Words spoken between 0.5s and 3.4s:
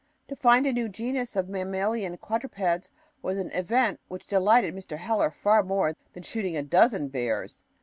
a new genus of mammalian quadrupeds was